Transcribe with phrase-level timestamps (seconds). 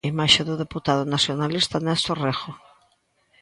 [0.13, 2.51] Imaxe do deputado nacionalista Néstor Rego.